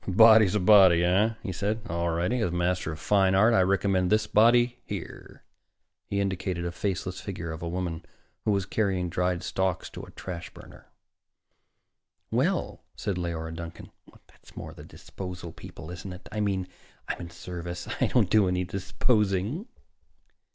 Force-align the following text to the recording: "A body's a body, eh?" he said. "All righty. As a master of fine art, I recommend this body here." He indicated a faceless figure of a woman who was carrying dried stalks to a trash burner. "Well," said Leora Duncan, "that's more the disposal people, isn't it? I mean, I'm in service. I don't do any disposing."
"A 0.07 0.09
body's 0.11 0.55
a 0.55 0.59
body, 0.59 1.03
eh?" 1.03 1.35
he 1.43 1.51
said. 1.51 1.81
"All 1.87 2.09
righty. 2.09 2.39
As 2.39 2.47
a 2.49 2.51
master 2.51 2.91
of 2.91 2.99
fine 2.99 3.35
art, 3.35 3.53
I 3.53 3.61
recommend 3.61 4.09
this 4.09 4.25
body 4.25 4.79
here." 4.83 5.43
He 6.07 6.19
indicated 6.19 6.65
a 6.65 6.71
faceless 6.71 7.21
figure 7.21 7.51
of 7.51 7.61
a 7.61 7.69
woman 7.69 8.03
who 8.43 8.49
was 8.49 8.65
carrying 8.65 9.09
dried 9.11 9.43
stalks 9.43 9.91
to 9.91 10.01
a 10.01 10.09
trash 10.09 10.49
burner. 10.55 10.87
"Well," 12.31 12.83
said 12.95 13.17
Leora 13.19 13.53
Duncan, 13.55 13.91
"that's 14.25 14.57
more 14.57 14.73
the 14.73 14.83
disposal 14.83 15.51
people, 15.51 15.91
isn't 15.91 16.11
it? 16.13 16.27
I 16.31 16.39
mean, 16.39 16.67
I'm 17.07 17.21
in 17.21 17.29
service. 17.29 17.87
I 18.01 18.07
don't 18.07 18.31
do 18.31 18.47
any 18.47 18.63
disposing." 18.63 19.67